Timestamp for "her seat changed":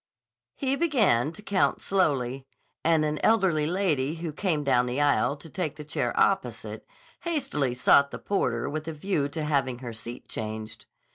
9.77-10.87